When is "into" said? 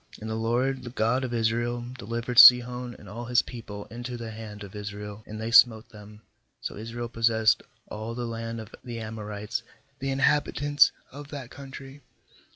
3.91-4.17